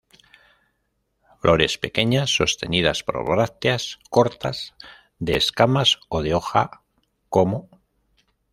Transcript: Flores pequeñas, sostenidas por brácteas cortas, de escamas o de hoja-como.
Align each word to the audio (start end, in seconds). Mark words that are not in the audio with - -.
Flores 1.41 1.77
pequeñas, 1.77 2.31
sostenidas 2.35 3.03
por 3.03 3.23
brácteas 3.23 3.83
cortas, 4.09 4.73
de 5.19 5.33
escamas 5.37 5.99
o 6.15 6.23
de 6.23 6.33
hoja-como. 6.33 7.59